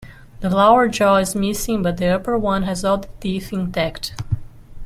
[0.39, 4.15] The lower jaw is missing but the upper one has all the teeth intact.